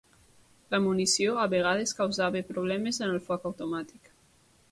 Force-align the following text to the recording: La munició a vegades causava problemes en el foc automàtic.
La 0.75 0.79
munició 0.85 1.35
a 1.41 1.43
vegades 1.51 1.93
causava 1.99 2.43
problemes 2.53 3.01
en 3.07 3.13
el 3.17 3.23
foc 3.27 3.47
automàtic. 3.53 4.13